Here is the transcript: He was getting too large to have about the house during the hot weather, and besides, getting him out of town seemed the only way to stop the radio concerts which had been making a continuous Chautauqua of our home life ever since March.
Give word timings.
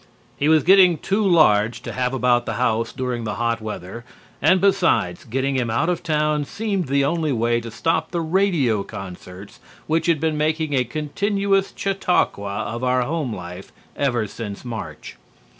He 0.35 0.49
was 0.49 0.63
getting 0.63 0.97
too 0.97 1.23
large 1.23 1.83
to 1.83 1.91
have 1.91 2.11
about 2.11 2.47
the 2.47 2.55
house 2.55 2.91
during 2.91 3.23
the 3.23 3.35
hot 3.35 3.61
weather, 3.61 4.03
and 4.41 4.59
besides, 4.59 5.25
getting 5.25 5.55
him 5.57 5.69
out 5.69 5.89
of 5.89 6.01
town 6.01 6.43
seemed 6.45 6.87
the 6.87 7.05
only 7.05 7.31
way 7.31 7.61
to 7.61 7.69
stop 7.69 8.09
the 8.09 8.21
radio 8.21 8.81
concerts 8.81 9.59
which 9.85 10.07
had 10.07 10.19
been 10.19 10.39
making 10.39 10.73
a 10.73 10.85
continuous 10.85 11.71
Chautauqua 11.75 12.63
of 12.63 12.83
our 12.83 13.03
home 13.03 13.31
life 13.31 13.71
ever 13.95 14.25
since 14.25 14.65
March. 14.65 15.17